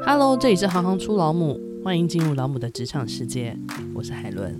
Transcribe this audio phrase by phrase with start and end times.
[0.00, 3.54] Hello，这里是行行出老母，欢迎进入老母的职场世界。
[3.94, 4.58] 我是海伦。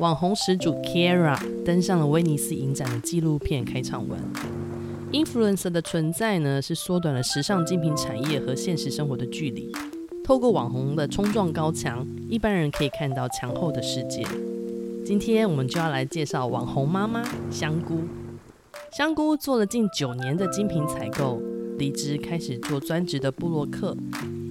[0.00, 4.18] 网红始祖 Kira 登上了威尼斯影展的纪录片开场文。
[5.12, 9.70] Influencer 的存在呢，是缩短了时尚精品产业和现实生活的距离。
[10.24, 14.26] 透过网红的冲撞高墙，一般人可以看到墙后的世界。
[15.06, 18.00] 今天我们就要来介绍网红妈妈香菇。
[18.92, 21.40] 香菇做了近九年的精品采购，
[21.78, 23.96] 离职开始做专职的布洛克。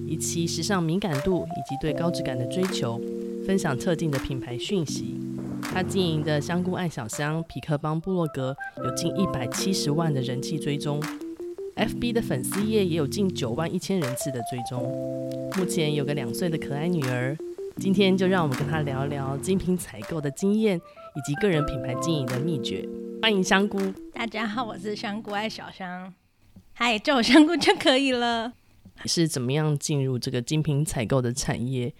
[0.08, 2.98] 以其时尚敏感度以及对高质感的追求，
[3.44, 5.20] 分享特定的品牌讯息。
[5.60, 10.98] 他经营的香菇爱小香痞客邦部落格有近一百七十万的人气追踪
[11.76, 14.82] ，FB 的粉丝页也有近九万一千人次的追踪。
[15.58, 17.36] 目前有个两岁的可爱女儿。
[17.76, 22.88] 今天就让我们跟他聊聊精品采购的经验以及个人品牌经营的秘诀。
[23.20, 23.78] 欢迎香菇。
[24.14, 26.12] 大家好，我是香菇爱小香。
[26.72, 28.54] 嗨，叫我香菇就可以了。
[29.06, 31.92] 是怎么样进入这个精品采购的产业？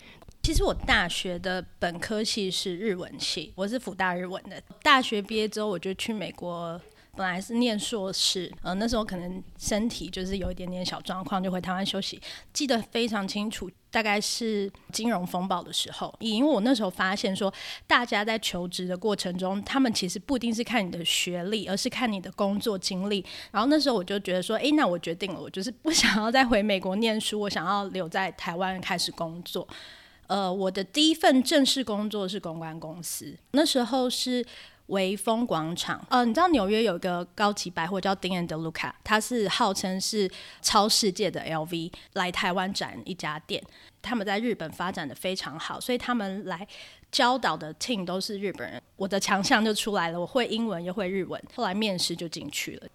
[0.43, 4.63] 其实我大学的本科系是日文系，我是辅大日文的。
[4.83, 6.81] 大学毕业之后，我就去美国，
[7.17, 8.51] 本来是念硕士。
[8.63, 12.21] 嗯，那时候可能身体就是有一点点小状况，就回台湾休息。
[12.53, 13.71] 记得非常清楚。
[13.91, 17.53] 大概是金融风暴的时候，因为我那时候发现说，
[17.87, 23.25] 大家在求职的过程中，他们其实不一定是看你的学历，而是看你的工作经历。
[23.51, 29.67] 然后那时候我就觉得说，诶，那我决定了，我就是不 想要再回美国念书，我想要留在台湾开始工作。
[30.27, 34.45] 呃，我的第一份正式工作是公关公司，那时候是。
[34.89, 43.63] 微风广场，呃，你知道纽约有一个高级百货叫 Dean & DeLuca，它是号称是超世界的 LV，来台湾展一家店。
[44.01, 46.67] 他们在日本发展的非常好，所以他们来
[47.11, 48.81] 教导的 team 都是日本人。
[48.97, 52.89] 我的强项就出来了，我会英文又会日文，后来面试就进去了。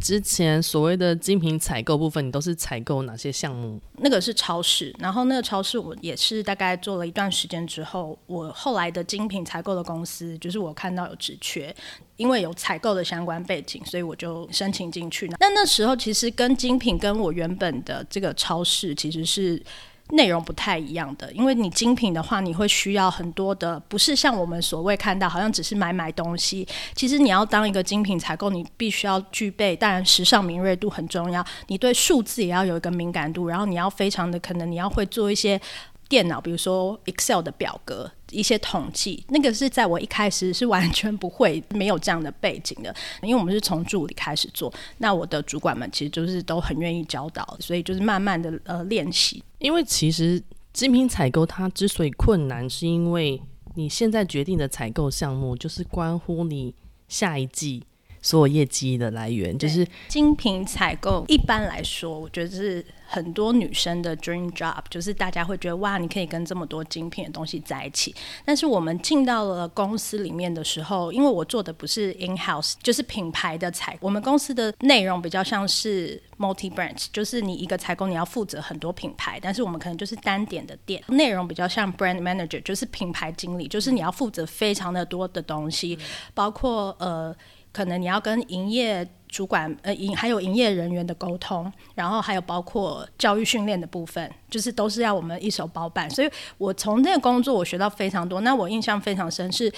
[0.00, 3.80] 之前所谓的精品采购部分，你都是采购哪些项目？
[3.98, 11.74] 那个是超市，然后那个超市我也是大概做了一段时间之后，我后来的精品采购的公司，就是我看到有职缺，
[12.16, 15.26] 因为有采购的相关背景，所以我就申请进去。
[15.40, 19.62] 那那时候其实跟精品跟我原本的这个超市其实是。
[20.10, 26.66] 内容不太一样的，因为你精品的话，你会需要很多的，不是像我们所谓看到，好像只是买买东西。
[26.94, 35.60] 其实你要当一个精品采购，你必须要具备，当然时尚敏锐度很重要，你对数字也要有一个敏感度，然后你要非常的可能你要会做一些。
[36.08, 49.44] 电脑，比如说 Excel 的表格，一些统计，那个是在我一开始是完全不会，没有这样的背景的，因为我们是从助理开始做，那我的主管们其实就是都很愿意教导，所以就是慢慢的呃练习。
[49.58, 50.42] 因为其实
[50.72, 53.40] 精品采购它之所以困难，是因为
[53.74, 56.74] 你现在决定的采购项目就是关乎你
[57.06, 57.84] 下一季
[58.22, 62.84] 所有业绩的来源，就是精品采购一般来说，我觉得是。
[63.10, 68.14] 很多女生的 dream job 就是大家会觉得哇，你可以跟这么多精品的东西在一起。
[68.44, 73.96] 但是我们进到了公司里面的时候，因为我做的不是 in house，就是品牌的采。
[74.02, 81.02] 我们公司的内容比较像是 multi branch，就是你一个采购你要负责很多品牌，但是我们可能就是单点的店。
[81.08, 85.98] 内容比较像 brand manager，就是品牌经理，就是你要负责非常的多的东西，
[86.34, 87.34] 包括呃。
[87.72, 96.08] 可能你要跟营业主管呃营还有营业人员的沟通，然后还有包括教育训练的部分，就是都是要我们一手包办。
[96.08, 98.40] 所以我从这个工作我学到非常多。
[98.40, 99.70] 那我印象非常深，是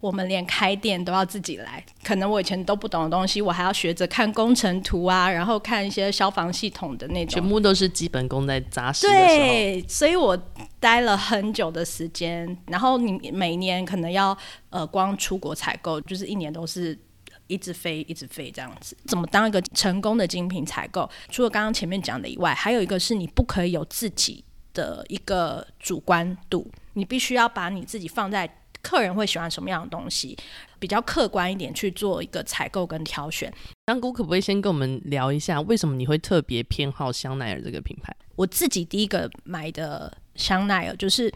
[0.00, 1.82] 我们连开店都要自己来。
[2.02, 7.40] 可能我以前都不懂的东西，我还要学着看工程图啊，然后看一些消防系统的那种。
[7.40, 9.06] 全部都是基本功在扎实。
[9.06, 10.36] 对，所以我
[10.80, 12.56] 待了很久的时间。
[12.66, 14.36] 然后你每年可能要
[14.70, 16.98] 呃光出国采购，就是一年都是。
[17.46, 21.08] 一直飞，一直飞，这样子怎么当一个成功的精品采购？
[21.28, 28.48] 除了刚刚前面讲的以外，还有一个是你不可以有自己的一个主观度，你必须要把你自己放在
[28.82, 30.36] 客人会喜欢什么样的东西，
[30.78, 33.52] 比较客观一点去做一个采购跟挑选。
[33.86, 38.14] 香菇可不可以先跟我们聊一下，为什么你会特别偏好香奈儿这个品牌？
[38.34, 41.32] 我自己第一个买的香奈儿就是。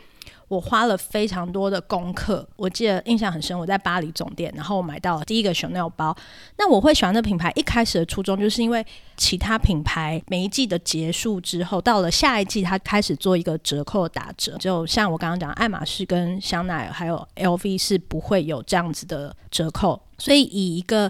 [0.50, 3.56] 我花了非常多的功课，我记得印象很深。
[3.56, 6.12] 我在巴黎总店，然后我买到了第一个 Chanel 包。
[6.58, 8.84] 那我会喜欢这品牌，一开始的初衷就是因为
[9.16, 14.56] 其他品牌每一季的结束之后，到了下一季，它开始做一个折扣打折。
[14.58, 20.02] 就像我刚刚讲，爱马仕跟香奈儿还有 LV 是不会有这样子的折扣。
[20.18, 21.08] 所以以一个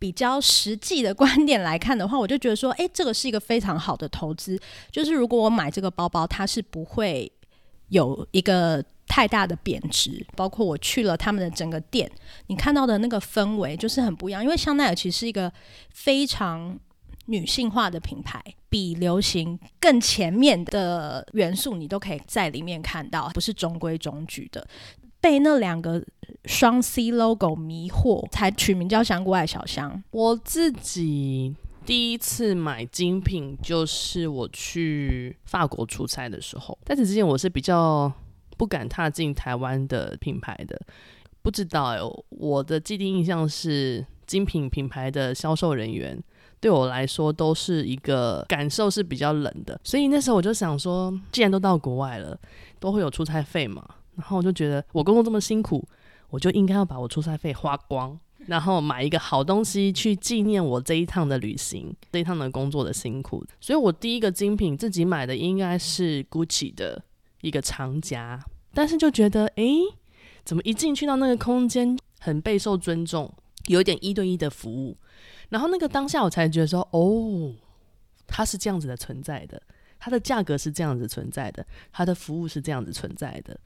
[0.00, 4.58] 比较实际的观点来看的话，我就觉得说，诶，这个是一个非常好的投资。
[4.90, 7.30] 就是如果我买这个包包，它是不会。
[7.90, 12.10] 有一个太大的贬值，包括我去了他们的整个店，
[12.48, 14.42] 你看到的那个氛围就是很不一样。
[14.42, 15.52] 因为香奈儿其实是一个
[15.92, 16.78] 非常
[17.26, 24.66] 女性化的品牌，比流行更前面的元素，你都可以在里面看到，不是中规中矩的。
[25.20, 26.02] 被那两个
[26.46, 30.02] 双 C logo 迷惑，才取名叫香菇爱小香。
[30.12, 31.54] 我自己
[31.84, 36.78] 第一次买精品，就是我去法国出差的时候。
[36.84, 38.12] 在此之前，我是比较
[38.56, 40.80] 不敢踏进台湾的品牌的。
[41.42, 41.98] 不知道哎、
[42.28, 46.22] 我的既定印象是精品品牌的销售人员
[46.60, 49.80] 对我来说都是一个感受是比较冷的。
[49.82, 52.38] 所以那时候我就想说，既然都到国外了，
[52.78, 53.82] 都会有出差费嘛。
[54.16, 55.82] 然后我就觉得我工作这么辛苦，
[56.28, 63.46] 我就应该要把我出差费花光，然后买一个好东西去纪念我这一趟的旅行，这一趟的工作的辛苦。
[63.60, 67.00] 所以我第一个精品自己买的应该是 Gucci 的
[67.42, 68.44] 一个长夹，
[68.74, 69.78] 但是就觉得，诶，
[70.44, 73.32] 怎么一进去到那个空间很备受尊重，
[73.68, 74.96] 有点一对一的服务。
[75.48, 77.54] 然后那个当下我才觉得说，哦，
[78.26, 79.62] 它是这样子的存在的，
[80.00, 83.56] 它的价格是这样子存在的，它的服务是这样子存在的。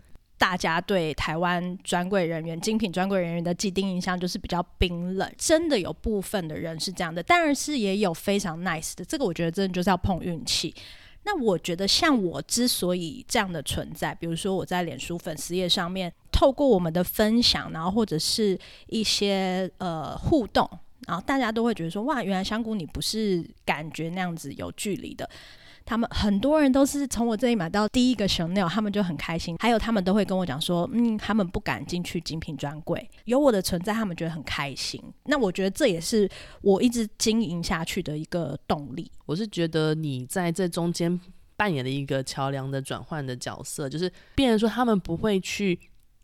[0.45, 9.03] 大家对台湾专柜人员、精品专柜人员的既定印象就是比较冰冷，真的有部分的人是这样的，当然是也有非常 nice 的。
[9.03, 10.75] 这个我觉得真的就是要碰运气。
[11.23, 18.59] 那我觉得像我之所以这样的存在，比如说我在脸书粉丝页上面，透过我们的分享，然后或者是
[18.89, 20.69] 一些呃互动，
[21.07, 25.27] 然后大家都会觉得说，哇，原来香菇你不是感觉那样子有距离的。
[25.87, 29.57] 他们很多人都是从我这里买到第一个 Chanel，他们就很开心。
[29.59, 35.03] 还有他们都会跟我讲说，嗯，他们不敢进去精品专柜，有我的存在，他们觉得很开心。
[35.25, 36.27] 那我觉得这也是
[36.63, 39.11] 我一直经营下去的一个动力。
[39.27, 41.21] 我是觉得你在这中间
[41.57, 45.79] 扮演了一个桥梁的转换的角色，就是变成说他们不会去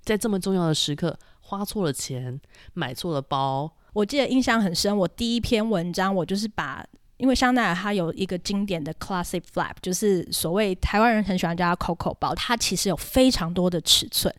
[0.04, 2.40] 在这么重要的时刻花错了钱，
[2.72, 3.70] 买错了包。
[3.92, 6.82] 我记得印象很深，我第一篇文章我就是把。
[7.20, 14.34] 因为香奈儿它有一个经典的 classic flap，就是所谓台湾人很喜欢叫它 Coco 包，它其实有非常多的尺寸。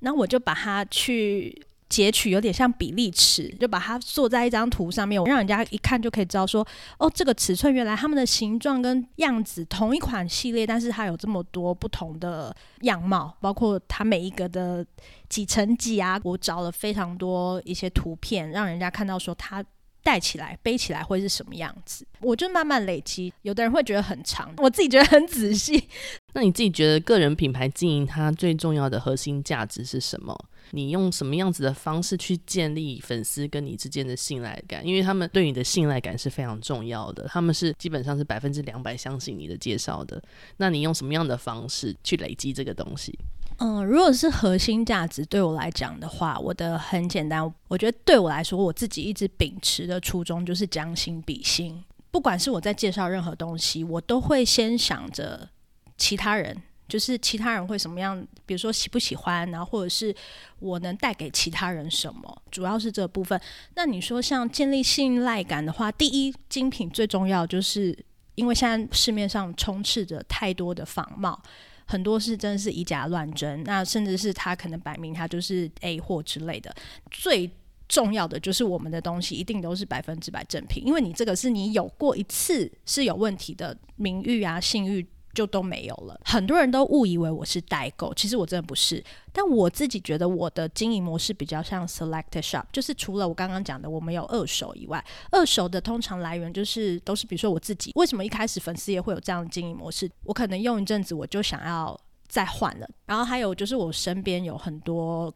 [0.00, 6.66] 那我就把它去截取，有点像比例尺，就把它做在一张图上面，我让人家一看就可以知道说，
[6.98, 14.84] 哦，这个尺寸原来它们的形状跟样子同一款系列，但是它有这么多不同的样貌，包括它每一个的
[15.28, 19.64] 几层几啊，我找了非常多一些图片，让人家看到说它。
[20.04, 22.06] 带起来、背起来会是什么样子？
[22.20, 23.32] 我就慢慢累积。
[23.42, 25.88] 有的人会觉得很长，我自己觉得很仔细。
[26.34, 30.36] 那你自己觉得个人品牌经营它最重要的核心价值是什么？
[30.70, 34.84] 你用什么样子的方式去建立粉丝跟你之间的信赖感？
[34.86, 40.22] 因为他们对你的信赖感是非常重要的，他们是基本上是百分之两百相信你的介绍的。
[40.56, 43.16] 那你用什么样的方式去累积这个东西？
[43.58, 51.82] 嗯，如果是核心价值对我来讲的话，我的很简单，我觉得对我来说，我自己一直秉持的初衷就是将心比心。
[52.10, 55.48] 不管是我在介绍任何东西，我都会先想着
[55.96, 56.56] 其他人，
[56.88, 60.14] 就是其他人会什么样，比如说喜不喜欢，然后或者是
[60.58, 63.40] 我能带给其他人什么，主要是这部分。
[63.74, 67.96] 那你说像建立信赖感的话，第一，精品最重要，就是
[68.34, 71.40] 因为现在市面上充斥着太多的仿冒。
[71.86, 76.74] 很多是真的是以假乱真，那甚至是他可能摆明他就是 A 货之类的。
[77.10, 77.50] 最
[77.88, 85.06] 重要的就是我们的东西一定都是百分之百正品，因为你这个是你有过一次是有问题的名誉啊、信誉。
[85.34, 86.18] 就都没有了。
[86.24, 89.02] 很多人都误以为我是代购，其实我真的不是。
[89.32, 97.90] 但我自己觉得我的经营模式比较像 select shop，就是除了我刚刚讲的我们有二手以外，二手的通常来源就是都是比如说我自己。
[97.96, 100.08] 为什么一开始粉丝也会有这样的经营模式？
[100.22, 101.98] 我可能用一阵子我就想要
[102.28, 102.88] 再换了。
[103.06, 105.34] 然后还有就是我身边有很多，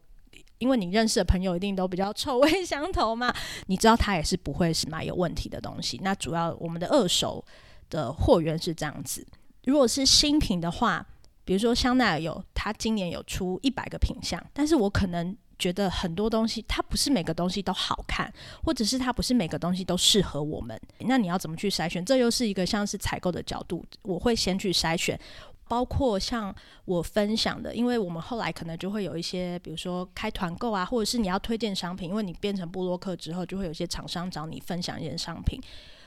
[0.58, 3.34] 因为你认识的朋友一定都比较臭味相投嘛，
[3.66, 5.98] 你知道他也是不会是买有问题的东西。
[6.02, 7.44] 那主要我们的二手
[7.90, 9.26] 的货源是这样子。
[9.68, 11.06] 如果是新品的话，
[11.44, 18.32] 比如说香奈儿有，它今年有出一百个品相，但是我可能觉得很多东西它不是每个东西都好看，
[18.64, 20.80] 或者是它不是每个东西都适合我们。
[21.00, 22.02] 那你要怎么去筛选？
[22.02, 25.20] 这又是一个像是采购的角度，我会先去筛选，
[25.68, 26.54] 包括像
[26.86, 35.60] 我分享的，因为我们后来可能就会有一些，比如说开团购啊，或者是你要推荐商品，因为你变成布洛克之后，就会有些厂商找你分享一些商品，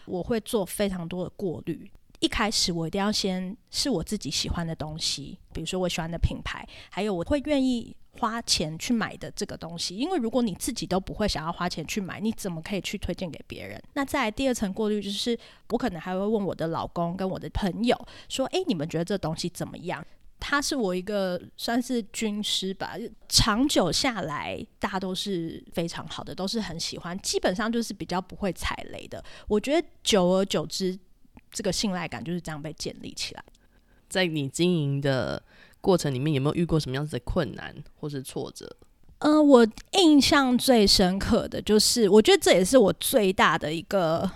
[0.06, 1.92] 我会做非常多的过滤。
[2.22, 9.98] 一开始我一定要先是我自己喜欢的东西，比如说我喜欢的品牌，还有我会愿意花钱去买的这个东西。
[9.98, 13.82] 因为如果你自己都不会想要花钱去买，你怎么可以去推荐给别人？
[13.94, 15.36] 那再来第二层过滤就是，
[15.70, 18.00] 我可能还会问我的老公跟我的朋友
[18.30, 20.06] 说：“诶，你们觉得这东西怎么样？”
[20.40, 22.96] 他是我一个算是军师吧，
[23.30, 29.24] 长久下来大家都是非常好的，都是很喜欢，基本上就是比较不会踩雷的。
[29.48, 31.00] 我觉得久而久之。
[31.52, 33.44] 这个信赖感就是这样被建立起来。
[34.10, 35.42] 在你经营的
[35.80, 38.76] 过程里面，有没有遇过什么样子的困难或是挫折？
[39.20, 44.30] 嗯、呃，我印象最深刻的就是，我觉得这也是我最大的一个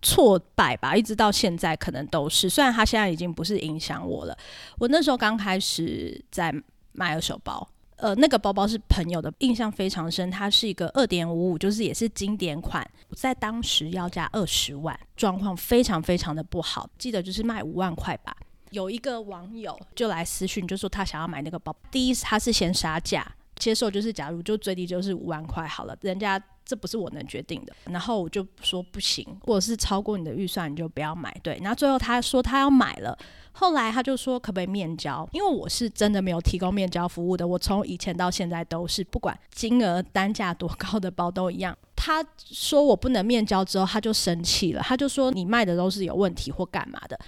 [0.00, 2.48] 挫败吧，一直到现在可能都是。
[2.48, 4.36] 虽然他现在已经不是影响我了，
[4.78, 6.54] 我那时候刚开始在
[6.92, 10.30] 卖二手包，呃，那个包包是朋友的，印象非常深。
[10.30, 12.84] 它是一个二点五五，就是也是经典款，
[13.14, 18.36] 在当时要价二十万，状况非常非常的不好，记得就是卖五万块吧。
[18.70, 21.74] 有一个网友就来私讯，就说他想要买那个包。
[21.92, 23.24] 第一，他是先杀价，
[23.56, 27.74] 接受就是假如就最低就是五万块好了，人家这不是我能决定的。
[27.84, 31.34] 然后我就说不行，或者是超过你的预算你就不要买。
[31.42, 33.16] 对，然后最后他说他要买了，
[33.52, 35.28] 后来他就说可不可以面交？
[35.32, 41.76] 因为我是真的没有提供面交服务的，我从以前到现在都是不管金额单价多高的包都一样。
[41.96, 47.18] 他说我不能面交之后，他就生气了，他就说你卖的都是有问题或干嘛的。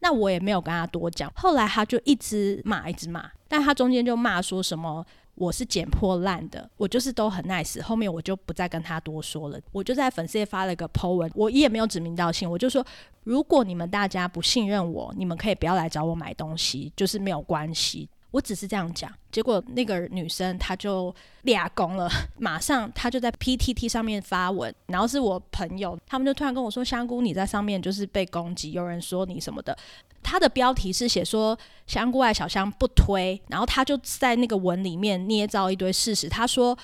[0.00, 12.84] 那我也没有跟他多讲，后来他就一直骂，一直骂，但他中间就骂说什么我是捡破烂的，我就是都很 nice，后面我就不再跟他多说了，我就在粉丝页发了个 po 文，我也没有指名道姓，我就说
[13.24, 18.08] 如果你们大家不信任我，你们可以不要来找我买东西，就是没有关系。
[18.30, 22.08] 我只是这样讲，结果那个女生她就俩攻了，
[22.38, 29.76] 马上她就在 PTT 上面发文，然后是我朋友，他们就突然跟我说：“香菇，你在上面就是被攻击，有人说你什么的。”
[30.22, 31.58] 他的标题是写说
[31.88, 36.28] “香菇爱小香不推”，然后他就在那个文里面捏造一堆事实。
[36.28, 36.76] 他说：“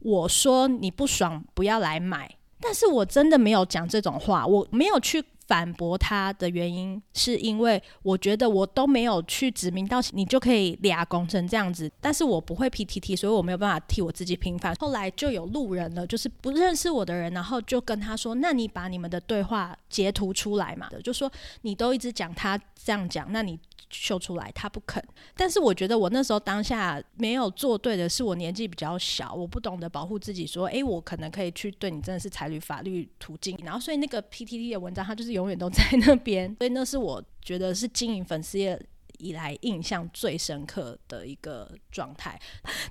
[0.00, 11.90] 我说你不爽不要来买，但是我真的没有讲这种话，我没有去。”反驳他的原因是因为我觉得我都没有去指名道姓，你就可以俩攻成这样子。
[12.00, 14.74] 但是我不会 PTT，所以我没有办法替我自己平反。
[14.76, 21.30] 后来就有路人了，就是不认识我的人，然后就跟他说：“那你把你们的对话截图出来嘛。”就说
[21.62, 23.58] 你都一直讲他这样讲，那你。
[23.88, 25.00] 秀出来，他不肯。
[25.36, 33.56] 但是我觉得我那时候当下没有做对的是，我年纪比较小，我不懂得保护自己，说，诶，我可能可以去对你真的是采取法律途径。
[33.64, 36.54] 然后，所以那个 PTT 的文章，它就是永远都在那边。
[36.58, 38.80] 所以那是我觉得是经营粉丝业
[39.18, 42.40] 以来印象最深刻的一个状态。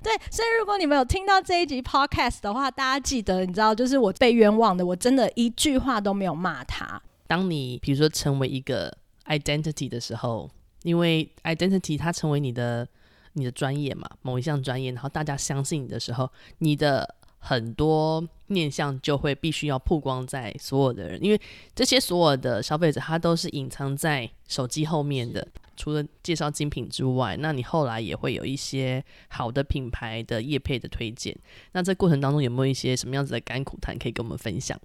[0.02, 7.02] 对，所以如果你们有听到这一集 Podcast 的话，大家记得，你知道，就是我被冤枉的，我真的一句话都没有骂他。
[7.26, 10.50] 当你比如说成为一个 identity 的时候。
[10.82, 12.86] 因为 identity 它成为你的
[13.32, 17.15] 你的专业嘛，某一项专业，然后大家相信你的时候，你的
[17.46, 21.40] 很多面相就会必须要曝光在所有的人，因为
[21.76, 25.46] 这些所有的消费者他都是隐藏在手机后面的。
[25.76, 31.36] 除了介绍精品之外，那你后来也会有一些好的品牌的业配的推荐。
[31.72, 34.76] 那这过程当中有没有一些什么样子的甘苦谈可以跟我们分享？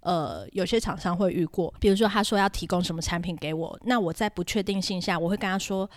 [0.00, 5.88] 呃，有些厂商会遇过，比如说他说要提供什么产品给我，那我在不确定性下，我会跟他说，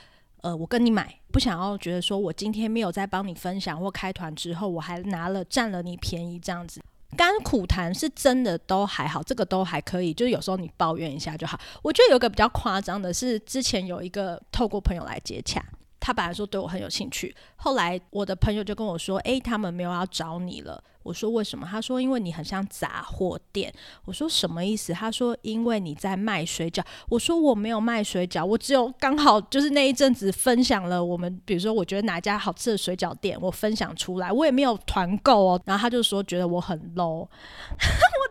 [0.47, 6.81] 呃，我跟你买，不想要觉得说我今天没有在帮你分享或开团之后，我还拿了占了你便宜这样子。
[7.17, 11.59] 甘苦谈是真的都还好，这个都还可以，就是有时候你抱怨一下就好。
[11.81, 15.61] 我觉得有个比较夸张的是，之前有一个透过朋友来接洽。
[15.99, 23.73] 他本来说对我很有兴趣，后来我的朋友就跟我说：“诶，他们没有要找你了。”我说：“为什么？”他说：“因为你很像杂货店。”
[24.05, 37.29] 我说：“什么意思？”他说：“因为你在卖水饺。”我说：“我没有卖水饺，我只有刚好就是那一阵子分享了我们，比如说我觉得哪家好吃的水饺店，我分享出来，我也没有团购哦。”然后他就说觉得我很 low， 我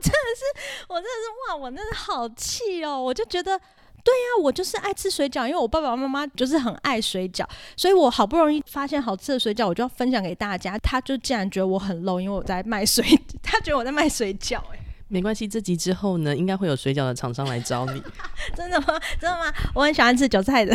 [0.03, 3.01] 真的是，我真的是哇，我真的好气哦！
[3.01, 3.59] 我就觉得。
[4.07, 7.45] 对呀、啊，我就是爱吃水饺，因为我爸爸妈妈就是很爱水饺，
[7.77, 10.79] 所以我好不容易发现好吃的水饺，我就要分享给大家。
[10.79, 13.05] 他就竟然觉得我很 low，因为我在卖水，
[13.43, 14.59] 他觉得我在卖水饺。
[14.73, 18.01] 哎，没关系，这集之后呢，应该会有水饺的厂商来找你。
[18.55, 18.87] 真的吗？
[19.21, 19.53] 真的吗？
[19.75, 20.73] 我很喜欢吃韭菜的。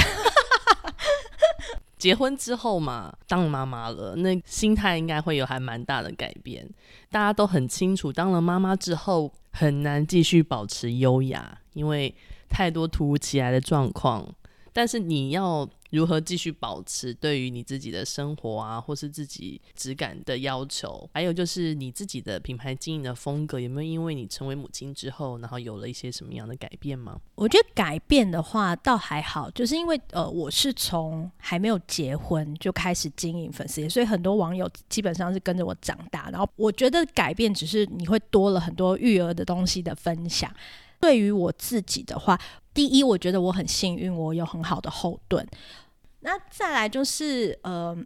[1.97, 6.69] 结婚之后嘛，当了妈妈了，那心态应该会有还蛮大的改变。
[7.09, 12.13] 大家都很清楚，当了妈妈之后很难继续保持优雅，因为。
[12.51, 14.27] 太多突如其来的状况，
[14.73, 27.19] 但是你要如何继续保持对于你自己的生活啊，或是自己质感的要求，还有就是你自己的品牌经营的风格，有没有因为你成为母亲之后，然后有了一些什么样的改变吗？
[27.35, 40.49] 我觉得改变的话倒还好，就是因为呃，我是从还没有结婚就开始经营粉丝，所以很多网友基本上是跟着我长大，然后我觉得改变只是你会多了很多育儿的东西的分享。
[41.01, 42.39] 对于我自己的话，
[42.73, 45.45] 第一，我觉得我很幸运，我有很好的后盾。
[46.21, 47.97] 那再来就是，呃，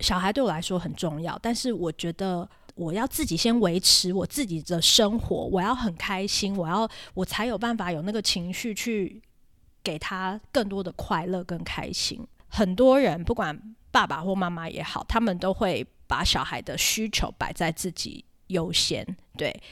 [0.00, 9.22] 小孩对我来说很重要，但是我觉得我要自己先维持我自己的生活，我要很开心，我要我才有办法有那个情绪去
[9.84, 12.26] 给他更多的快乐跟开心。
[12.48, 13.56] 很多人不管
[13.92, 19.62] 爸爸或妈妈也好，他们都会把小孩的需求摆在自己优先，对。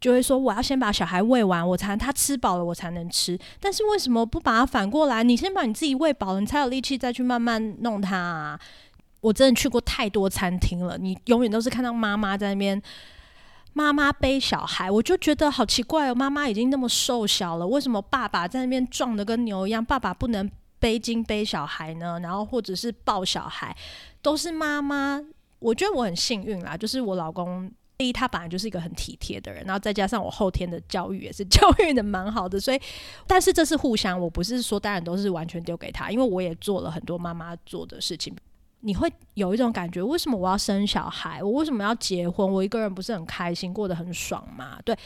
[0.00, 3.38] 就会说，我要先把小孩喂完，我才他吃饱了，我才能吃。
[3.60, 5.24] 但是为什么不把它反过来？
[5.24, 8.60] 你先把你自己喂饱了，你才有力气再去慢慢弄他啊。
[9.20, 12.80] 我真的去过太多餐厅了，你永远都是看到妈妈在那边，
[13.72, 16.14] 妈妈背小孩，我就觉得好奇怪哦。
[16.14, 19.84] 妈妈已经那么瘦小了，为什么爸爸在那边壮得跟牛一样？
[19.84, 22.20] 爸爸不能背巾背小孩呢？
[22.20, 23.76] 然后或者是抱小孩，
[24.22, 25.20] 都是妈妈。
[25.58, 27.68] 我觉得我很幸运啦，就是我老公。
[27.98, 32.80] 第一，他本来就是一个很体贴的人，然后再加上我后天的教育也是教育的蛮好的，所以，
[33.26, 38.34] 但是这是互相，我不是说当然都是完全丢给他，因为我也做了很多妈妈做的事情。
[38.80, 41.42] 你会有一种感觉，为什么我要生小孩？
[41.42, 42.48] 我为什么要结婚？
[42.48, 44.78] 我一个人不是很开心，过得很爽吗？
[44.84, 44.96] 对，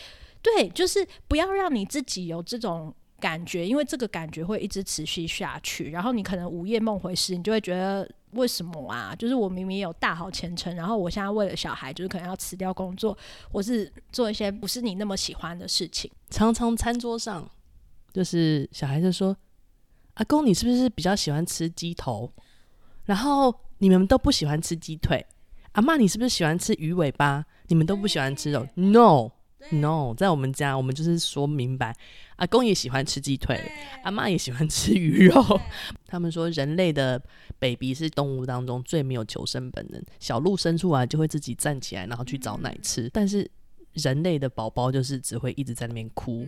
[0.43, 2.95] 对，就是不要让你自己有这种。
[3.23, 9.15] 感觉，因为这个感觉会一直持续下去，然后你可能午夜梦回时，你就会觉得为什么啊？
[9.17, 13.17] 就是我明明有大好前程，然后我现在为了小孩，就是可能要辞掉工作，
[13.51, 16.11] 或是做一些不是你那么喜欢的事情。
[16.31, 17.49] 常常餐桌上，
[18.13, 19.37] 就是小孩子说
[20.15, 22.33] ：“阿公，你是不是比较喜欢吃鸡头？
[23.05, 25.25] 然后你们都不喜欢吃鸡腿。
[25.73, 27.45] 阿妈，你是不是喜欢吃鱼尾巴？
[27.69, 29.31] 你们都不喜欢吃肉？No。”
[29.71, 31.97] No，在我们家，我们就是说明白，
[32.37, 33.59] 阿公也喜欢吃鸡腿，
[34.03, 35.61] 阿妈也喜欢吃鱼肉。
[36.07, 37.23] 他们说，人类的
[37.59, 43.09] baby 是动物当中最没有求生本能，小鹿生出来就会自己站起来，然后去找奶吃。
[43.13, 43.51] 但是
[43.95, 46.47] 人类的宝宝就是只会一直在那边哭，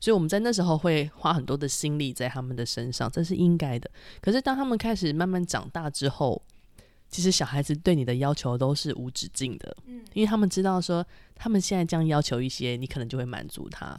[0.00, 3.88] 所以我们在那时候会花很多的心力在他们的身上，这是应该的。
[4.20, 6.42] 可是当他们开始慢慢长大之后，
[7.10, 13.98] 其实小孩子对你的要求都是无止境的，嗯，因为他们知道说，他们现在这样要求一些，你可能就会满足他。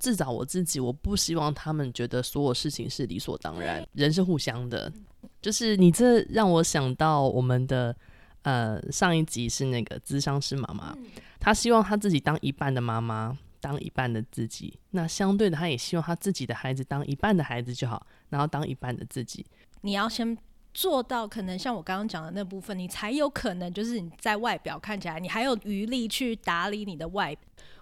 [0.00, 4.92] 至少我自己，我不希望他们觉得所有事情是理所当然，人是互相的。
[5.40, 7.94] 就是你这让我想到我们的
[8.42, 10.96] 呃上一集是那个咨商师妈妈，
[11.38, 14.76] 她希望她自己当一半的妈妈，当一半的自己。
[14.90, 19.46] 那相对的，她也希望她自己的孩子当一半的孩子就好，然后当一半的自己。
[19.80, 20.36] 你要先。
[20.78, 27.36] 做到可能像我刚刚讲的那部分，你才有可能就是你在外表看起来，你还有余力去打理你的外。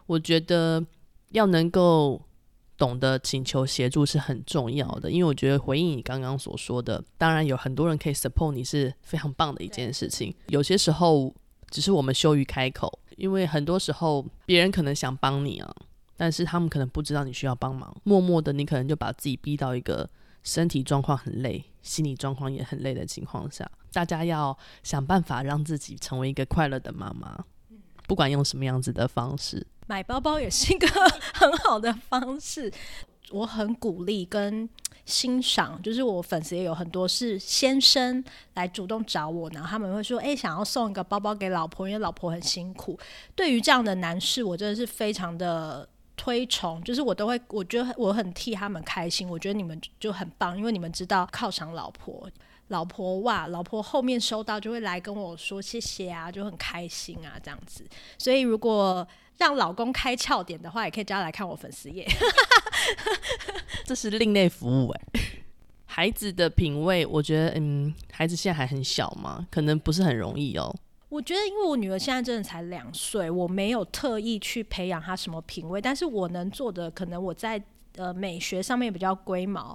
[0.07, 0.83] 我觉得
[1.33, 2.19] 要能够
[2.79, 10.35] 懂得请求协助是很重要的，因为我觉得回应你刚刚所说的，当然有很多人可以 support 你是非常棒的一件事情。
[10.47, 11.31] 有些时候
[11.69, 15.71] 只是我们羞于开口，因为很多时候别人可能想帮你啊，
[16.17, 20.09] 但是他们可能不知道你需要帮忙，默默的你可能就把自己逼到一个。
[20.49, 27.45] 身体状况很累，心理状况也很累的情况下，大家要想办法让自己成为一个快乐的妈妈，
[28.09, 29.65] 不管用什么样子的方式。
[29.87, 30.89] 买包包也是一个
[31.33, 32.73] 很好的方式。
[33.31, 34.69] 我很鼓励跟
[35.05, 38.23] 欣赏，就是我粉丝也有很多是先生
[38.55, 42.99] 来主动找我，然后他们会说：“诶，想要送一个包包给老婆，因为老婆很辛苦。”
[43.35, 45.89] 对于这样的男士，我真的是非常的。
[46.17, 49.29] 推崇就是我都会，我觉得我很替他们开心。
[49.29, 52.29] 我觉得你们就很棒，因为你们知道犒赏老婆，
[52.69, 57.85] 老婆哇，老婆后面收到就会来跟我说谢谢啊，就很开心啊这样子。
[58.19, 62.07] 所以如果让老公开窍点的话，也可以叫他来看我粉丝页。
[63.85, 65.01] 这是另类服务哎。
[65.85, 70.75] 孩子的品味，我觉得嗯，孩子现在还很小嘛，可能不是很容易哦。
[71.17, 77.61] 我觉得，因为我女儿现在真的才两岁，我没有特意去培养她什么品味，但是我能做的，可能我在
[77.97, 79.75] 呃美学上面比较龟毛，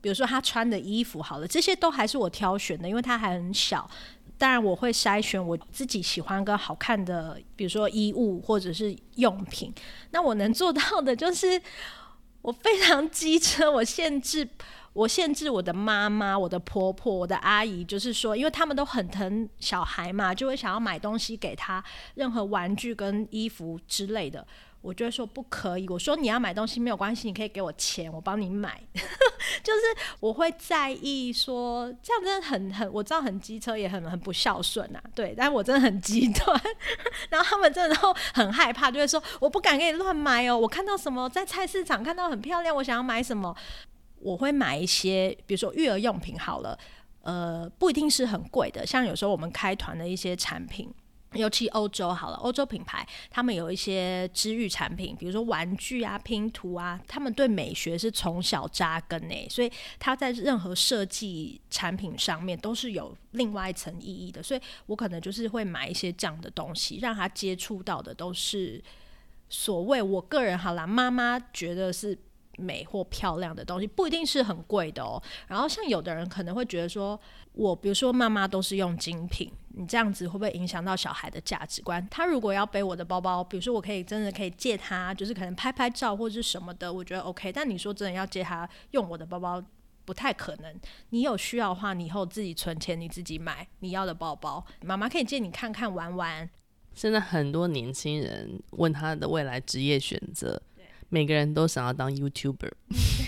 [0.00, 3.88] 比如说她穿的衣服好了，这些都还是我挑选的，因为她还很小。
[4.36, 9.72] 当然，我会筛选我自己喜欢跟好看的，比如说衣物或者是用品。
[10.10, 11.62] 那我能做到的就是，
[12.40, 14.48] 我非常机车，我限制。
[14.92, 21.82] 我限制我的妈妈、我的婆婆、我的阿姨，就是说，因为他们都很疼小孩嘛，就会想要买东西给他，
[22.14, 24.46] 任何玩具跟衣服之类的，
[24.82, 25.88] 我就会说不可以。
[25.88, 28.82] 我说你要买东西没有关系，你可以给我钱，我帮你买。
[29.62, 29.80] 就是
[30.20, 36.60] 我会在意说，这样真的很很，我知道很机车，也很很不孝顺呐，对，但我真的很极端。
[37.30, 43.56] 然后他们真的都很害怕，就会说我不敢给你乱买哦，我看到什么在菜市场看到很漂亮，我想要买什么。
[44.22, 46.78] 我会买一些，比如说育儿用品好了，
[47.22, 50.92] 呃，不一定是很贵的，像有时候我们开团的一些产品，
[51.32, 64.42] 尤其欧洲好了，欧洲品牌他们有一些织育产品，比如说玩具啊、拼图啊，他们对美学是从小扎根诶，所以他在任何设计产品上面都是有另外一层意义的。
[64.42, 68.82] 所以我可能就是会买一些这样的东西，让他接触到的都是
[69.48, 72.18] 所谓我个人好啦，妈妈觉得是
[72.62, 75.22] 美或漂亮的东西，不一定是很贵的哦。
[75.48, 77.18] 然后像有的人可能会觉得说，
[77.52, 79.50] 我比如说妈妈都是用精品。
[79.74, 82.06] 你这样子会不会影响到小孩的价值观？
[82.10, 87.50] 他如果要背我的包包，比如说我可以真的可以借他，就是可能拍拍照或者是什么的，我觉得 OK。
[87.50, 89.64] 但你说真的要借他用我的包包，
[90.04, 90.78] 不太可能。
[91.08, 94.62] 你有需要的话，你以后自己存钱，你自己买你要的包包。
[94.82, 96.50] 妈妈可以借你看看玩玩。
[96.92, 100.60] 现在很多年轻人问他的未来职业选择，
[101.12, 102.72] 每个人都想要当 YouTuber，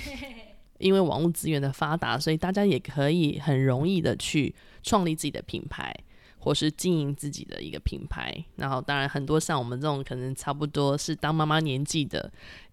[0.80, 5.94] 因为网络资源的发达，所以大家也可以很容易的去创立自己的品牌。
[6.38, 12.30] 或是经营自己的一个品牌，然后当然很多像我们这种可能差不多是当妈妈年纪的，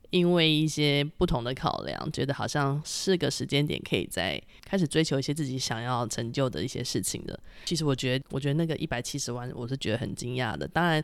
[0.10, 7.39] 因为一些不同的考量，觉得好像是个时间点，可以再开始追求一些自己想要成就的一些事情的。
[7.63, 10.67] 其实我觉得，我觉得那个一百七十万，我是觉得很惊讶的。
[10.67, 11.02] 当然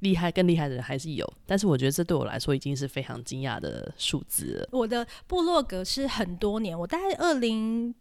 [0.00, 4.68] 厉害更厉害的人还是有，但是我觉得这对我来说已经是非常惊讶的数字了。
[4.72, 7.94] 我的部落格是很多年，我大概二零。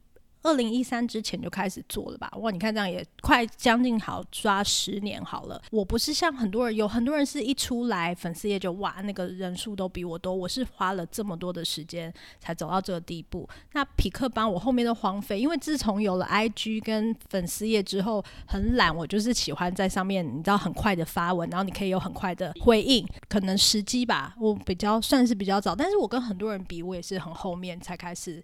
[0.44, 2.30] 二零一三之前就开始做了吧？
[2.38, 5.62] 哇，你看这样也快将近好抓十年好了。
[5.72, 10.36] 我不是像很多人，有很多人是一出来粉丝页就哇，那个人数都比我多。
[10.36, 13.48] 我是花了这么多的时间才走到这个地步。
[13.72, 23.08] 那匹克帮我后面都荒废，因为自从有了 IG 跟粉丝页之后，很懒，我就是喜欢在上面，你知道很快的发文，然后你可以有很快的回应。
[23.30, 28.44] 可能时机吧，我比较算是比较早，但是我跟很多人比，我也是很后面才开始。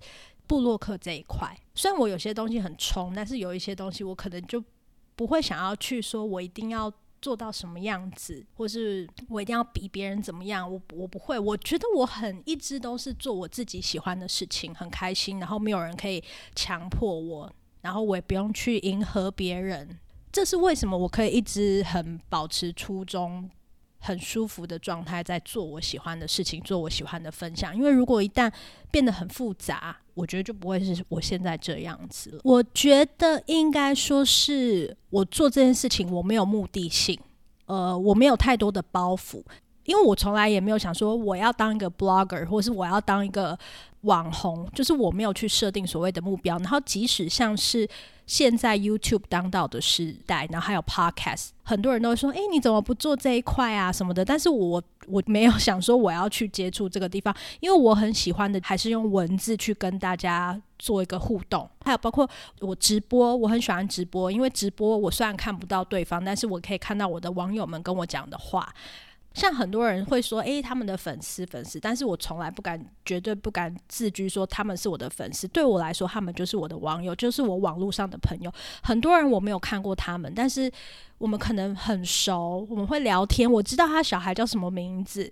[0.50, 4.62] 部落客这一块，虽然我有些东西很冲，但是有一些东西我可能就
[5.16, 10.70] 不会想要去说，我一定要做到什么样子，或是我一定要比别人怎么样。
[10.70, 16.24] 我我不会，我觉得我很一直都是做我自己喜欢的事情，很开心，然后没有人可以
[16.56, 20.00] 强迫我，然后我也不用去迎合别人。
[20.32, 23.48] 这是为什么我可以一直很保持初衷。
[24.00, 27.76] 很舒服的状态，在做我喜欢的事情，做我喜欢的分享。
[27.76, 28.52] 因为如果一旦
[28.90, 32.42] 变得很复杂，我觉得就不会是我现在这样子了。
[32.44, 37.20] 我觉得应该说是我做这件事情，我没有目的性，
[37.66, 39.44] 呃，我没有太多的包袱，
[39.84, 43.58] 因为我从来也没有想说我要当一个 blogger，或是我要当一个
[44.02, 46.58] 网红，就是我没有去设定所谓的目标。
[46.60, 47.88] 然后即使像是。
[48.30, 68.72] 现在 YouTube 当道的时代，然后还有 Podcast，很多人都会说：“诶，你怎么不做这一块啊什么的？”但是我我没有想说我要去接触这个地方，因为我很喜欢的还是用文字去跟大家做一个互动，还有包括我直播，我很喜欢直播，因为直播我虽然看不到对方，但是我可以看到我的网友们跟我讲的话。
[69.34, 75.48] 像很多人会说，诶、他们的粉丝粉丝，但是我从来不敢，绝对不敢自居说他们是我的粉丝。
[75.48, 78.52] 对我来说，他们就是我的网友，就是我网络上的朋友。
[78.82, 80.70] 很多人我没有看过他们，但是
[81.18, 85.32] 我们可能很熟，我们会聊天，我知道他小孩叫什么名字。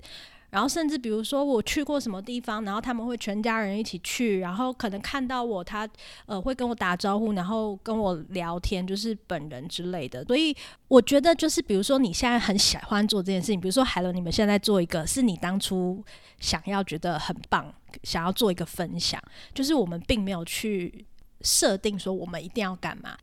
[0.49, 5.87] 然后甚至比如说我去过什么地方，然后他们会全家人一起去，然后可能看到我，他
[6.25, 10.23] 呃会跟我打招呼，然后跟我聊天，就是本人之类的。
[10.23, 10.55] 所以
[10.87, 16.03] 我觉得就是比如说你现在很喜欢做这件事情，比如说海伦，你们现在做一个是你当初
[16.39, 19.21] 想要觉得很棒，想要做一个分享，
[19.53, 21.05] 就是我们并没有去
[21.41, 23.17] 设定说我们一定要干嘛。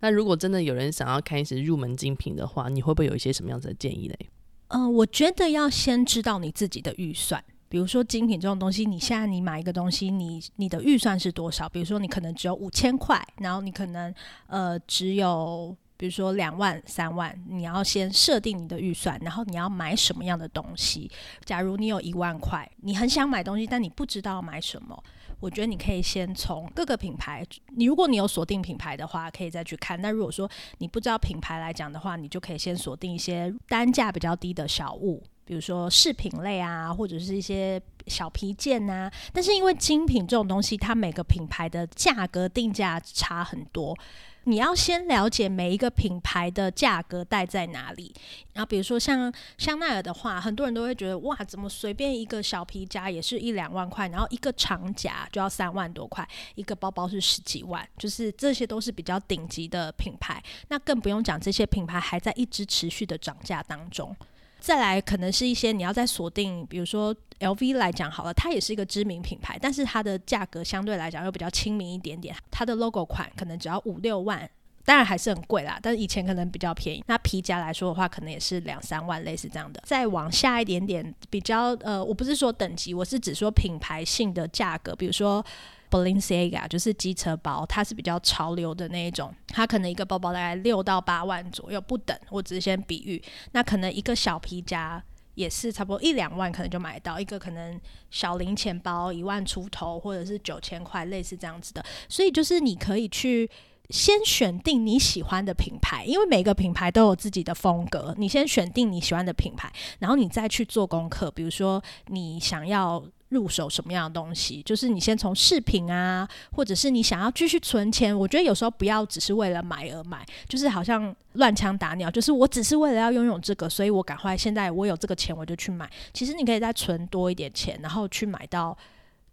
[0.00, 4.30] 那如果真的有人想要开始入门精品的话，你会不会有一些什么样子的建议嘞？
[4.70, 7.42] 嗯、我觉得要先知道你自己的预算。
[7.68, 11.68] 比如说精品这种东西，你现在你买一个东西，你你的预算是多少？
[11.68, 14.12] 比如说你可能只有五千块，然后你可能
[14.48, 21.08] 呃只有比如说两万、三万，你要先设定你的预算，然后你要买什么样的东西？
[21.44, 25.00] 假如你有一万块，你很想买东西，但你不知道买什么。
[25.40, 30.00] 我觉得你可以先从各个品牌，你如果你有锁定品牌的话，可以再去看。
[30.00, 30.48] 那如果说
[30.78, 39.10] 你不知道品牌来讲的话，你就可以先锁定一些单价比较低的小物，比如说饰品类啊，或者是一些小皮件啊。
[39.32, 43.96] 但是因为精品这种东西，它每个品牌的价格定价差很多。
[44.44, 48.12] 你要先了解每一个品牌的价格带在哪里，
[48.54, 64.16] 然后比如说像香奈儿的话，很多人都会觉得哇，怎么随便一个小皮夹也是一两万块，然后一个长夹就要三万多块，一个包包是十几万，就是这些都是比较顶级的品牌，那更不用讲这些品牌还在一直持续的涨价当中。
[64.60, 74.48] 再来，可能是一些你要再锁定，比如说 LV 来讲好了，它也是一个知名品牌，但是它的价格相对来讲又比较亲民一点点，它的 logo 款可能只要五六万，
[74.84, 77.02] 当然还是很贵啦，但是以前可能比较便宜。
[77.06, 79.82] 那皮夹来说的话，可能也是两三万，类似这样的。
[79.84, 85.44] 再往下一点点，比较呃，我不是说等级，我是只说品牌性的价格，比如说
[85.90, 92.16] Balenciaga 就是机车包，它是比较潮流的那一种，它可能一个包包大概六到八万左右不等。
[92.30, 93.22] 我只是先比喻，
[93.52, 95.02] 那可能一个小皮夹
[95.34, 101.84] 也是差不多一两万，可能就买到一个可能小零钱包一万出头，或者是九千块，类似这样子的。
[102.08, 103.50] 所以就是你可以去。
[103.92, 108.14] 先选定你喜欢的品牌，因为每个品牌都有自己的风格。
[108.16, 111.28] 你先选定你喜欢的品牌，然后你再去做功课。
[111.32, 118.16] 比如说，你想要入手什么样的东西，就是你先从饰品啊，或者是你想要继续存钱。
[118.16, 122.10] 我觉得有时候不要只是为了买而买，就是好像乱枪打鸟。
[122.10, 125.90] 就是我只是为了要拥有这个，所以我赶快现在我有这个钱我就去买。
[126.12, 128.76] 其实你可以再存多一点钱，然后去买到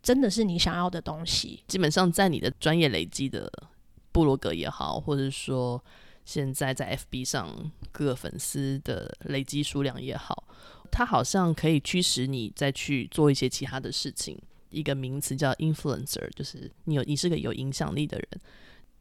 [0.02, 1.64] 真的是你想要的东西。
[1.68, 3.52] 基本上在你的专业累积的。
[4.10, 5.80] 部落格也好，或者说
[6.26, 10.44] 现在在 FB 上各粉丝的累积数量也好，
[10.98, 14.36] 它好像可以驱使你再去做一些其他的事情。
[14.72, 18.28] 一个名词叫 influencer，就是你有你是个有影响力的人。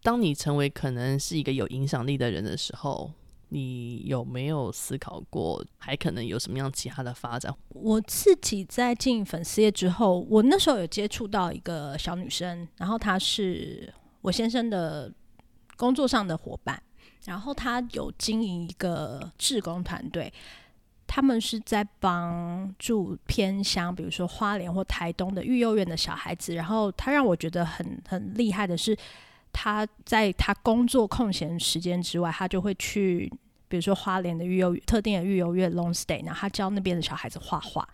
[0.02, 3.11] 当你成为可能是一个有影响力的人的时候，
[3.48, 7.50] 你有没有思考过还可能有什么样其他的发展？
[7.70, 13.90] 我自己在进粉丝业之后，我那时候有接触到一个小女生，然后她是。
[14.20, 15.11] 我先生的
[15.76, 16.82] 工作上的伙伴，
[17.24, 20.32] 然后她有经营一个志工团队，
[21.06, 26.54] 他们是在帮助偏乡，比如说花莲或台东的育幼院的小孩子。
[26.54, 28.96] 然后他让我觉得很很厉害的是，
[29.52, 33.32] 他在他工作空闲时间之外，他就会去。
[33.68, 37.86] 比如说花莲的育幼特定的育幼院 long stay，然后他教那边的小孩子画画，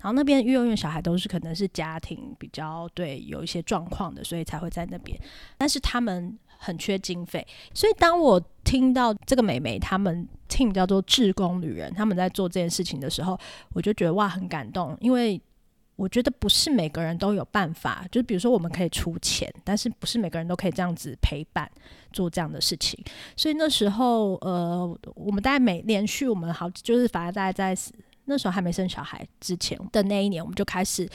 [0.00, 5.16] 然后那边育幼院小孩都是可能是家庭比较对有一些状况的，所以才会在那边。
[5.56, 7.44] 但是他们很缺经费，
[7.74, 13.38] 所以当我听到这个美眉他们 team 叫做志工旅人，他们在做这件事情的时候，
[13.72, 15.40] 我就觉得哇很感动，因为。
[15.96, 21.70] 我觉得不是每个人都有办法，就比如说我们可以出钱，但是不是每个人都可以这样子陪伴
[22.10, 22.98] 做这样的事情。
[23.36, 27.78] 所以那时候，呃，我们大概每连续我们好，就是反正大概在
[28.24, 31.06] 那时候还没生小孩之前的那一年，我们就开始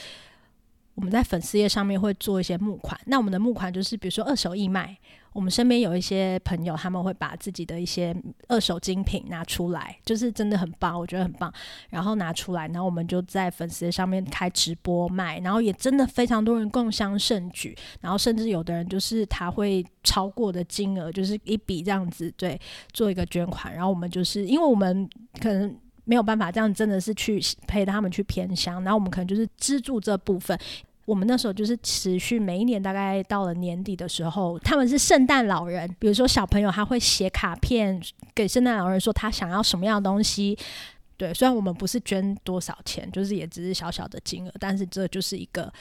[0.96, 3.00] 我们在粉丝页上面会做一些募款。
[3.06, 4.98] 那我们的募款就是比如说二手义卖。
[5.32, 8.16] 我们身边有一些朋友，他们会把自己的一些
[8.48, 11.52] 二手精品拿出来，就是真的很棒，我觉得很棒。
[11.90, 17.76] 然后拿出来，然后我们就在粉丝上面开直播卖，然后也真的非常多人共襄盛举。
[18.00, 22.58] 然后甚至有的人就是他会超过的金额，就是一笔这样子，对，
[22.94, 23.74] 做一个捐款。
[23.74, 25.06] 然后我们就是因为我们
[25.38, 30.58] 可能没有办法这样，真的是去陪他们去偏乡，然后我们可能就是资助这部分。
[31.04, 38.00] 我们那时候就是持续每一年，大概到了年底的时候，他们是圣诞老人，比如说小朋友他会写卡片
[38.34, 40.56] 给圣诞老人，说他想要什么样的东西。
[41.16, 45.72] 对，虽然我们不是捐多少钱，就是也只是小小的金额，但是这就是一个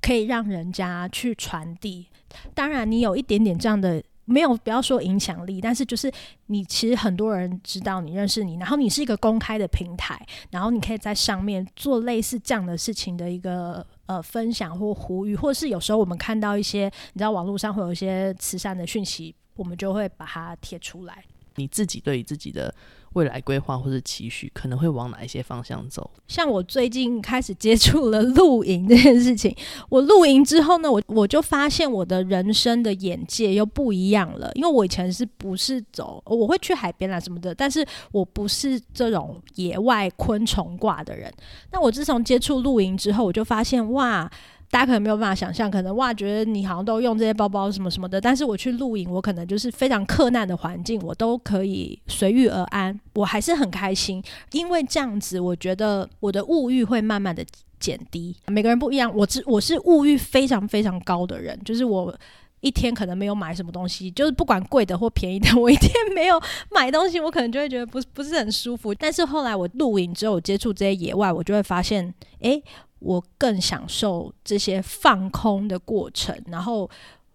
[0.00, 2.06] 可以让人家去传递。
[2.54, 4.02] 当然，你有一点点这样的。
[4.26, 6.12] 没有，不要说影响力，但是就是
[6.46, 21.24] 你其实很多人知道你认识你，然后你是一个公开的平台，然后你可以在上面做类似这样的事情的一个呃分享或呼吁，或是有时候我们看到一些你知道网络上会有一些慈善的讯息，我们就会把它贴出来。
[21.54, 22.74] 你自己对于自己的
[23.16, 26.10] 未来规划或者期许，可能会往哪一些方向走？
[26.28, 29.56] 像我最近开始接触了露营这件事情，
[29.88, 34.52] 我露营之后呢，我我就发现我的人生的眼界又不一样了。
[34.54, 41.32] 因为我以前是不是走，我会去海边啊什么的，但是我不是这种野外昆虫挂的人。
[41.72, 44.30] 那我自从接触露营之后，我就发现哇。
[44.76, 57.42] 大家可能没有办法想象，可能哇，觉得你好像都用这些包包什么什么的，但是我去露营，我可能就是非常克难的环境，我都可以随遇而安，我还是很开心，因为这样子，我觉得我的物欲会慢慢的
[57.80, 58.36] 减低。
[58.48, 62.14] 每个人不一样，我是我是物欲非常非常高的人，就是我
[62.60, 66.38] 一天可能没有买什么东西，就是不管贵的或便宜的，我一天没有
[66.70, 68.94] 买东西，我可能就会觉得不不是很舒服。
[68.94, 72.62] 但是后来我露营之后，我接触这些野外，我就会发现，诶。
[72.98, 76.88] 我更享受这些放空的过程，然后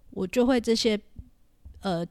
[0.10, 1.00] 我就会这些
[1.82, 2.06] 呃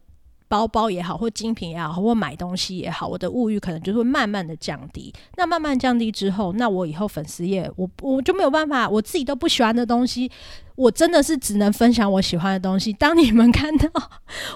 [0.46, 5.12] 包包也好，或精品也好，或买东西也好，我的物欲可能就会慢慢的降低。
[5.36, 10.30] 那慢慢降低之后，那我以后粉丝页我我就没有办法，我自己都不喜欢的东西，
[10.76, 12.92] 我真的是只能分享我喜欢的东西。
[12.92, 13.88] 当你们看到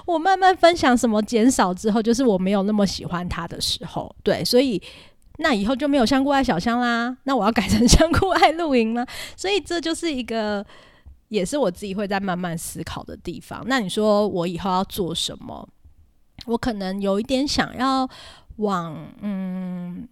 [0.05, 4.81] 我慢慢分享什么减少之后，就是我没有那么喜欢它的时候，对，所以。
[5.37, 9.05] 那以后就没有香菇爱小香啦， 那我要改成 香菇爱露营吗？
[9.35, 10.65] 所以这就是一个，
[11.29, 13.63] 也是我自己会在慢慢思考的地方。
[13.67, 15.67] 那你说我以后要做什么？
[16.45, 18.07] 我可能有一点想要
[18.57, 20.07] 往嗯，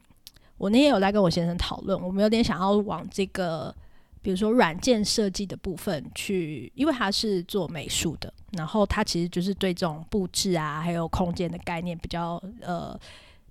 [0.58, 3.74] 我那天有在跟我先生讨论，我们有点想要往这个。
[4.22, 12.98] 比如说软件设计的部分去，因为他是做美术的，然后他其实就是对这种布置啊，还有空间的概念比较呃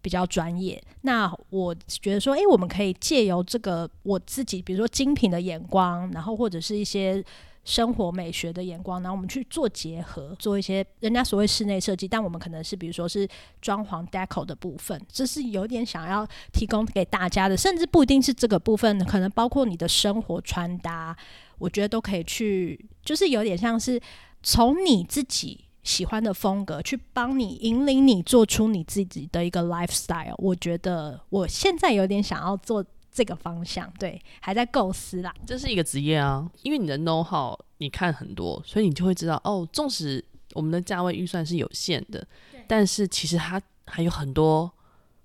[0.03, 0.83] 比较专业。
[1.03, 7.25] 那我觉得说，诶、我们可以借由这个我自己，比如说精品的眼光，然后或者是一些。
[7.65, 13.25] 生活美学的眼光，然后我们去做结合，做一些人家所谓室内设计，但我们可能是比如说是
[13.61, 21.17] 装潢 deco 的部分，这是有点想要提供给大家的，甚至不一定是这个部分，可能包括你的生活穿搭，
[21.59, 24.01] 我觉得都可以去，就是有点像是
[24.43, 30.35] 从你自己喜欢的风格去帮你引领你做出你自己的一个 lifestyle。
[30.39, 32.85] 我觉得我现在有点想要做。
[33.15, 35.35] 这个方向对，还在构思啦。
[35.47, 39.69] 这是一个职业啊，因为你的 know how 你看很多，所以你就会知道哦。
[39.71, 42.27] 纵使我们的价位预算是有限的，
[42.67, 44.73] 但是其实它还有很多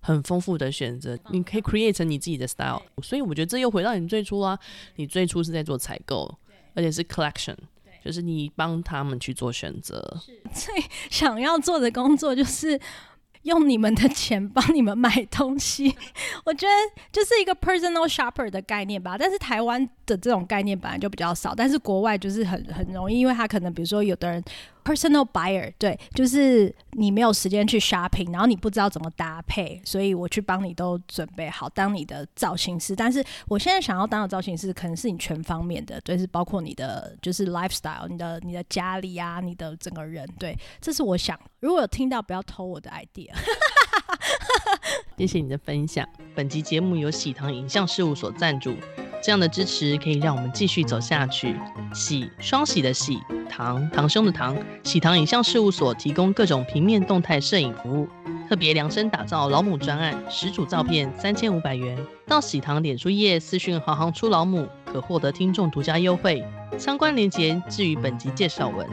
[0.01, 2.81] 很丰富的选择，你可以 create 成你自己的 style。
[3.01, 4.59] 所以我觉得这又回到你最初啊，
[4.97, 6.29] 你最初是在做采购，
[6.73, 7.55] 而且是 collection，
[8.03, 10.01] 就是你帮他们去做选择。
[10.53, 10.73] 最
[11.09, 12.79] 想要做的工作就是。
[13.43, 15.95] 用你们的钱帮你们买东西，
[16.43, 19.15] 我觉得就是一个 personal shopper 的概念吧。
[19.17, 24.43] 但是台湾的这种概念本来就比较少，但是国外就是很很容易，因为他可能比如说有的人。
[24.87, 32.95] Personal buyer，对，就是你没有时间去 shopping，然后你不知道怎么搭配，所以我去帮你都准备好，当你的造型师。
[32.95, 41.37] 但是我现在想要当的造型师，可能是你全方面的，对，是包括你的就是 lifestyle，你的你的家里啊，你的整个人，对，这是我想。
[41.59, 43.33] 如果有听到，不要偷我的 idea。
[45.17, 46.07] 谢谢你的分享。
[46.33, 48.73] 本集节目由喜糖影像事务所赞助。
[49.21, 51.55] 这样的支持可以让我们继续走下去。
[51.93, 54.55] 喜，双喜的喜，堂，堂兄的堂。
[54.83, 58.07] 喜糖影像事务所提供各种平面动态摄影服务，
[58.47, 61.97] 特别量身打造老母专案，十组照片三千五百元。
[62.25, 66.43] 到喜糖脸书页私讯“行行出老母”，可获得听众独家优惠。
[66.77, 68.87] 相关链接置于本集介绍文。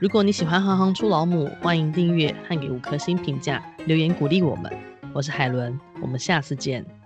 [0.00, 4.72] 如果你喜欢“行行出老母”，欢迎订阅和给五颗星评价，留言鼓励我们。
[5.14, 7.03] 我是海伦，我们下次见。